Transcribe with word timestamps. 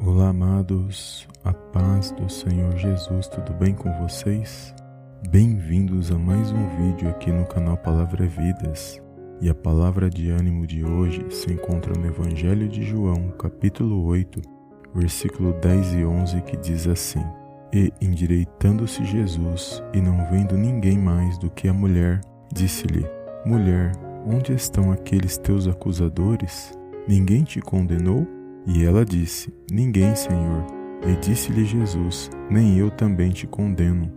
Olá, 0.00 0.28
amados, 0.28 1.26
a 1.44 1.52
paz 1.52 2.12
do 2.12 2.30
Senhor 2.30 2.76
Jesus, 2.76 3.26
tudo 3.26 3.52
bem 3.52 3.74
com 3.74 3.90
vocês? 4.00 4.72
Bem-vindos 5.28 6.12
a 6.12 6.18
mais 6.18 6.52
um 6.52 6.68
vídeo 6.76 7.10
aqui 7.10 7.32
no 7.32 7.44
canal 7.44 7.76
Palavra 7.76 8.24
Vidas. 8.24 9.02
E 9.40 9.50
a 9.50 9.54
palavra 9.54 10.08
de 10.08 10.30
ânimo 10.30 10.68
de 10.68 10.84
hoje 10.84 11.26
se 11.30 11.52
encontra 11.52 11.92
no 11.98 12.06
Evangelho 12.06 12.68
de 12.68 12.84
João, 12.84 13.30
capítulo 13.32 14.04
8, 14.04 14.40
versículo 14.94 15.52
10 15.54 15.94
e 15.94 16.04
11, 16.04 16.42
que 16.42 16.56
diz 16.56 16.86
assim: 16.86 17.24
E 17.72 17.92
endireitando-se 18.00 19.04
Jesus, 19.04 19.82
e 19.92 20.00
não 20.00 20.30
vendo 20.30 20.56
ninguém 20.56 20.96
mais 20.96 21.36
do 21.38 21.50
que 21.50 21.66
a 21.66 21.74
mulher, 21.74 22.20
disse-lhe: 22.54 23.04
Mulher, 23.44 23.92
onde 24.24 24.52
estão 24.52 24.92
aqueles 24.92 25.36
teus 25.36 25.66
acusadores? 25.66 26.72
Ninguém 27.08 27.42
te 27.42 27.60
condenou? 27.60 28.37
E 28.66 28.84
ela 28.84 29.04
disse: 29.04 29.52
Ninguém, 29.70 30.14
Senhor. 30.14 30.64
E 31.06 31.14
disse-lhe 31.16 31.64
Jesus: 31.64 32.30
Nem 32.50 32.78
eu 32.78 32.90
também 32.90 33.30
te 33.30 33.46
condeno. 33.46 34.10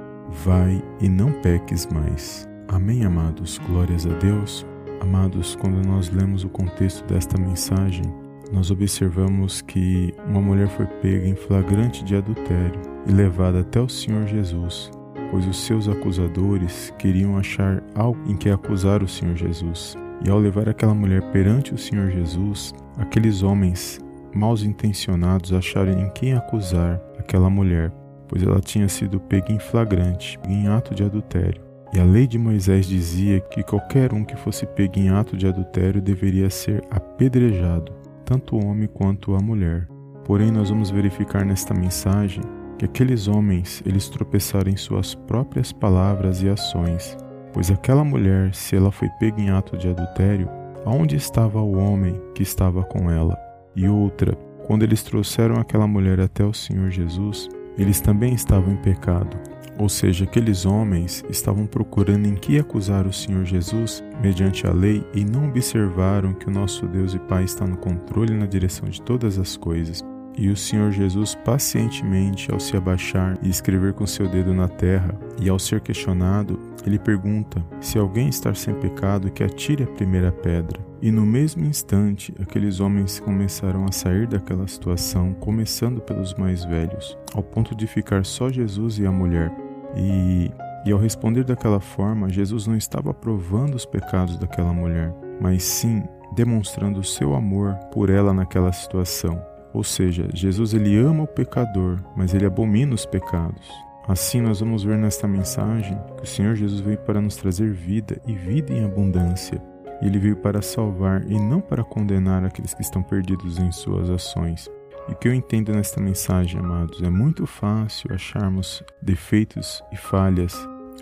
Vai 0.43 0.81
e 0.99 1.09
não 1.09 1.31
peques 1.41 1.87
mais. 1.87 2.47
Amém, 2.67 3.05
amados. 3.05 3.59
Glórias 3.67 4.05
a 4.05 4.13
Deus. 4.17 4.65
Amados, 5.01 5.55
quando 5.55 5.85
nós 5.85 6.09
lemos 6.09 6.43
o 6.43 6.49
contexto 6.49 7.03
desta 7.05 7.39
mensagem, 7.39 8.05
nós 8.51 8.69
observamos 8.69 9.61
que 9.61 10.13
uma 10.27 10.41
mulher 10.41 10.67
foi 10.67 10.85
pega 10.85 11.27
em 11.27 11.35
flagrante 11.35 12.03
de 12.03 12.15
adultério 12.15 12.79
e 13.07 13.11
levada 13.11 13.61
até 13.61 13.79
o 13.79 13.89
Senhor 13.89 14.27
Jesus, 14.27 14.91
pois 15.31 15.47
os 15.47 15.57
seus 15.57 15.87
acusadores 15.87 16.93
queriam 16.99 17.37
achar 17.37 17.81
algo 17.95 18.19
em 18.27 18.35
que 18.35 18.49
acusar 18.49 19.01
o 19.01 19.07
Senhor 19.07 19.35
Jesus. 19.35 19.95
E 20.23 20.29
ao 20.29 20.37
levar 20.37 20.69
aquela 20.69 20.93
mulher 20.93 21.21
perante 21.31 21.73
o 21.73 21.77
Senhor 21.77 22.11
Jesus, 22.11 22.73
aqueles 22.97 23.41
homens 23.41 23.99
mal 24.33 24.55
intencionados 24.55 25.53
acharam 25.53 25.93
em 25.93 26.09
quem 26.11 26.33
acusar 26.33 27.01
aquela 27.17 27.49
mulher, 27.49 27.91
pois 28.27 28.43
ela 28.43 28.59
tinha 28.59 28.87
sido 28.87 29.19
pega 29.19 29.51
em 29.51 29.59
flagrante, 29.59 30.39
em 30.47 30.67
ato 30.67 30.95
de 30.95 31.03
adultério. 31.03 31.61
E 31.93 31.99
a 31.99 32.05
lei 32.05 32.25
de 32.25 32.37
Moisés 32.37 32.85
dizia 32.85 33.41
que 33.41 33.63
qualquer 33.63 34.13
um 34.13 34.23
que 34.23 34.37
fosse 34.37 34.65
pego 34.65 34.97
em 34.97 35.09
ato 35.09 35.35
de 35.35 35.45
adultério 35.45 36.01
deveria 36.01 36.49
ser 36.49 36.81
apedrejado, 36.89 37.91
tanto 38.23 38.55
o 38.55 38.65
homem 38.65 38.87
quanto 38.87 39.35
a 39.35 39.39
mulher. 39.41 39.89
Porém, 40.23 40.51
nós 40.51 40.69
vamos 40.69 40.89
verificar 40.89 41.45
nesta 41.45 41.73
mensagem 41.73 42.41
que 42.77 42.85
aqueles 42.85 43.27
homens, 43.27 43.83
eles 43.85 44.07
tropeçaram 44.07 44.71
em 44.71 44.77
suas 44.77 45.13
próprias 45.13 45.73
palavras 45.73 46.41
e 46.41 46.47
ações, 46.47 47.17
pois 47.51 47.69
aquela 47.69 48.05
mulher, 48.05 48.55
se 48.55 48.75
ela 48.77 48.91
foi 48.91 49.09
pega 49.19 49.41
em 49.41 49.49
ato 49.49 49.77
de 49.77 49.89
adultério, 49.89 50.47
aonde 50.85 51.17
estava 51.17 51.61
o 51.61 51.77
homem 51.77 52.19
que 52.33 52.41
estava 52.41 52.83
com 52.83 53.11
ela? 53.11 53.50
E 53.75 53.87
outra, 53.87 54.35
quando 54.65 54.83
eles 54.83 55.03
trouxeram 55.03 55.55
aquela 55.55 55.87
mulher 55.87 56.19
até 56.19 56.43
o 56.43 56.53
Senhor 56.53 56.89
Jesus, 56.89 57.49
eles 57.77 58.01
também 58.01 58.33
estavam 58.33 58.73
em 58.73 58.77
pecado. 58.77 59.37
Ou 59.77 59.89
seja, 59.89 60.25
aqueles 60.25 60.65
homens 60.65 61.23
estavam 61.29 61.65
procurando 61.65 62.27
em 62.27 62.35
que 62.35 62.59
acusar 62.59 63.07
o 63.07 63.13
Senhor 63.13 63.45
Jesus 63.45 64.03
mediante 64.21 64.67
a 64.67 64.71
lei 64.71 65.03
e 65.13 65.25
não 65.25 65.47
observaram 65.47 66.33
que 66.33 66.47
o 66.47 66.51
nosso 66.51 66.85
Deus 66.87 67.13
e 67.13 67.19
Pai 67.19 67.45
está 67.45 67.65
no 67.65 67.77
controle 67.77 68.33
e 68.33 68.37
na 68.37 68.45
direção 68.45 68.87
de 68.89 69.01
todas 69.01 69.39
as 69.39 69.57
coisas. 69.57 70.03
E 70.37 70.49
o 70.49 70.55
Senhor 70.55 70.91
Jesus, 70.91 71.35
pacientemente, 71.35 72.51
ao 72.51 72.59
se 72.59 72.75
abaixar 72.75 73.37
e 73.41 73.49
escrever 73.49 73.93
com 73.93 74.07
seu 74.07 74.27
dedo 74.27 74.53
na 74.53 74.67
terra, 74.67 75.13
e 75.39 75.49
ao 75.49 75.59
ser 75.59 75.81
questionado, 75.81 76.59
ele 76.85 76.97
pergunta: 76.97 77.63
Se 77.79 77.97
alguém 77.97 78.29
está 78.29 78.53
sem 78.53 78.73
pecado, 78.75 79.29
que 79.29 79.43
atire 79.43 79.83
a 79.83 79.87
primeira 79.87 80.31
pedra. 80.31 80.79
E 81.01 81.11
no 81.11 81.25
mesmo 81.25 81.65
instante, 81.65 82.33
aqueles 82.39 82.79
homens 82.79 83.19
começaram 83.19 83.85
a 83.85 83.91
sair 83.91 84.27
daquela 84.27 84.67
situação, 84.67 85.33
começando 85.33 85.99
pelos 85.99 86.33
mais 86.35 86.63
velhos, 86.63 87.17
ao 87.33 87.41
ponto 87.41 87.75
de 87.75 87.87
ficar 87.87 88.23
só 88.23 88.49
Jesus 88.49 88.99
e 88.99 89.05
a 89.05 89.11
mulher. 89.11 89.51
E, 89.95 90.51
e 90.85 90.91
ao 90.91 90.99
responder 90.99 91.43
daquela 91.43 91.79
forma, 91.79 92.29
Jesus 92.29 92.67
não 92.67 92.75
estava 92.75 93.13
provando 93.13 93.75
os 93.75 93.85
pecados 93.85 94.37
daquela 94.37 94.71
mulher, 94.71 95.13
mas 95.39 95.63
sim 95.63 96.03
demonstrando 96.35 96.99
o 96.99 97.03
seu 97.03 97.35
amor 97.35 97.75
por 97.91 98.09
ela 98.09 98.33
naquela 98.33 98.71
situação. 98.71 99.50
Ou 99.73 99.83
seja, 99.83 100.27
Jesus 100.33 100.73
ele 100.73 100.97
ama 100.97 101.23
o 101.23 101.27
pecador, 101.27 101.99
mas 102.15 102.33
ele 102.33 102.45
abomina 102.45 102.93
os 102.93 103.05
pecados. 103.05 103.69
Assim 104.07 104.41
nós 104.41 104.59
vamos 104.59 104.83
ver 104.83 104.97
nesta 104.97 105.27
mensagem 105.27 105.97
que 106.17 106.23
o 106.23 106.27
Senhor 106.27 106.55
Jesus 106.55 106.81
veio 106.81 106.97
para 106.97 107.21
nos 107.21 107.35
trazer 107.35 107.71
vida 107.71 108.19
e 108.27 108.33
vida 108.33 108.73
em 108.73 108.83
abundância. 108.83 109.61
Ele 110.01 110.17
veio 110.17 110.35
para 110.35 110.61
salvar 110.61 111.23
e 111.29 111.39
não 111.39 111.61
para 111.61 111.83
condenar 111.83 112.43
aqueles 112.43 112.73
que 112.73 112.81
estão 112.81 113.03
perdidos 113.03 113.59
em 113.59 113.71
suas 113.71 114.09
ações. 114.09 114.67
E 115.07 115.13
o 115.13 115.15
que 115.15 115.27
eu 115.27 115.33
entendo 115.33 115.71
nesta 115.71 116.01
mensagem, 116.01 116.59
amados, 116.59 117.01
é 117.01 117.09
muito 117.09 117.45
fácil 117.45 118.13
acharmos 118.13 118.83
defeitos 119.01 119.83
e 119.91 119.97
falhas, 119.97 120.55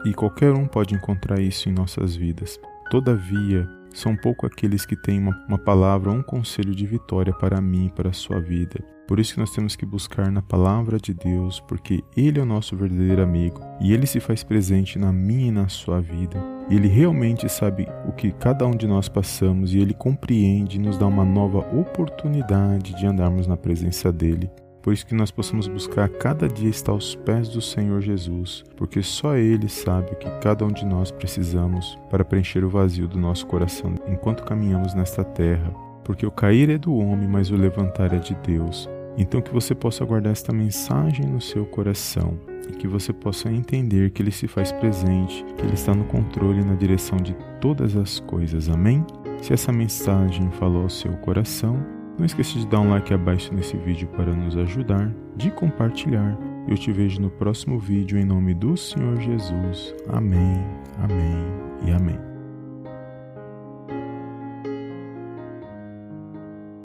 e 0.05 0.13
qualquer 0.13 0.51
um 0.53 0.67
pode 0.67 0.95
encontrar 0.95 1.39
isso 1.39 1.69
em 1.69 1.73
nossas 1.73 2.15
vidas. 2.15 2.59
Todavia, 2.89 3.67
são 3.93 4.15
pouco 4.15 4.45
aqueles 4.45 4.85
que 4.85 4.95
têm 4.95 5.19
uma, 5.19 5.45
uma 5.47 5.57
palavra 5.57 6.09
ou 6.09 6.17
um 6.17 6.23
conselho 6.23 6.73
de 6.73 6.85
vitória 6.85 7.33
para 7.33 7.59
mim 7.61 7.87
e 7.87 7.89
para 7.89 8.09
a 8.09 8.13
sua 8.13 8.39
vida. 8.39 8.83
Por 9.07 9.19
isso 9.19 9.33
que 9.33 9.39
nós 9.39 9.51
temos 9.51 9.75
que 9.75 9.87
buscar 9.87 10.31
na 10.31 10.41
palavra 10.41 10.99
de 10.99 11.15
Deus, 11.15 11.59
porque 11.61 12.03
Ele 12.15 12.39
é 12.39 12.43
o 12.43 12.45
nosso 12.45 12.77
verdadeiro 12.77 13.23
amigo 13.23 13.59
e 13.81 13.91
Ele 13.91 14.05
se 14.05 14.19
faz 14.19 14.43
presente 14.43 14.99
na 14.99 15.11
minha 15.11 15.47
e 15.47 15.51
na 15.51 15.67
sua 15.67 15.99
vida. 15.99 16.39
Ele 16.69 16.87
realmente 16.87 17.49
sabe 17.49 17.87
o 18.07 18.11
que 18.11 18.31
cada 18.31 18.67
um 18.67 18.75
de 18.75 18.85
nós 18.85 19.09
passamos 19.09 19.73
e 19.73 19.79
Ele 19.79 19.95
compreende 19.95 20.77
e 20.77 20.79
nos 20.79 20.95
dá 20.95 21.07
uma 21.07 21.25
nova 21.25 21.57
oportunidade 21.75 22.95
de 22.95 23.07
andarmos 23.07 23.47
na 23.47 23.57
presença 23.57 24.11
dEle. 24.11 24.47
Por 24.81 24.93
isso 24.93 25.05
que 25.05 25.13
nós 25.13 25.29
possamos 25.31 25.67
buscar 25.67 26.07
cada 26.07 26.47
dia 26.47 26.69
estar 26.69 26.93
aos 26.93 27.15
pés 27.15 27.49
do 27.49 27.61
Senhor 27.61 28.01
Jesus, 28.01 28.63
porque 28.77 29.01
só 29.01 29.35
Ele 29.35 29.67
sabe 29.67 30.13
o 30.13 30.15
que 30.15 30.29
cada 30.39 30.65
um 30.65 30.71
de 30.71 30.85
nós 30.85 31.11
precisamos 31.11 31.97
para 32.09 32.23
preencher 32.23 32.63
o 32.63 32.69
vazio 32.69 33.07
do 33.07 33.19
nosso 33.19 33.45
coração 33.45 33.95
enquanto 34.07 34.43
caminhamos 34.43 34.93
nesta 34.93 35.23
terra. 35.23 35.71
Porque 36.03 36.25
o 36.25 36.31
cair 36.31 36.69
é 36.69 36.77
do 36.77 36.95
homem, 36.95 37.27
mas 37.27 37.51
o 37.51 37.55
levantar 37.55 38.13
é 38.13 38.17
de 38.17 38.33
Deus. 38.35 38.89
Então, 39.17 39.41
que 39.41 39.53
você 39.53 39.75
possa 39.75 40.05
guardar 40.05 40.31
esta 40.31 40.53
mensagem 40.53 41.25
no 41.25 41.41
seu 41.41 41.65
coração 41.65 42.39
e 42.69 42.73
que 42.73 42.87
você 42.87 43.11
possa 43.11 43.51
entender 43.51 44.11
que 44.11 44.21
Ele 44.21 44.31
se 44.31 44.47
faz 44.47 44.71
presente, 44.71 45.45
que 45.57 45.63
Ele 45.63 45.73
está 45.73 45.93
no 45.93 46.05
controle 46.05 46.61
e 46.61 46.65
na 46.65 46.73
direção 46.73 47.17
de 47.17 47.35
todas 47.59 47.97
as 47.97 48.19
coisas. 48.21 48.69
Amém? 48.69 49.05
Se 49.41 49.53
essa 49.53 49.71
mensagem 49.71 50.49
falou 50.51 50.83
ao 50.83 50.89
seu 50.89 51.11
coração, 51.17 51.77
não 52.19 52.25
esqueça 52.25 52.59
de 52.59 52.67
dar 52.67 52.81
um 52.81 52.89
like 52.89 53.13
abaixo 53.13 53.53
nesse 53.53 53.77
vídeo 53.77 54.07
para 54.09 54.33
nos 54.33 54.55
ajudar, 54.57 55.11
de 55.35 55.49
compartilhar. 55.49 56.37
Eu 56.67 56.77
te 56.77 56.91
vejo 56.91 57.21
no 57.21 57.29
próximo 57.29 57.79
vídeo 57.79 58.19
em 58.19 58.25
nome 58.25 58.53
do 58.53 58.75
Senhor 58.75 59.19
Jesus. 59.21 59.95
Amém, 60.09 60.63
amém 61.01 61.45
e 61.87 61.91
amém. 61.91 62.28